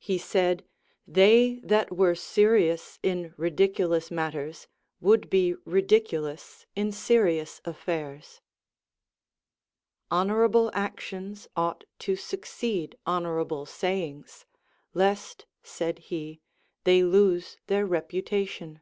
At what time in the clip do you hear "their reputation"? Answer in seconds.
17.68-18.80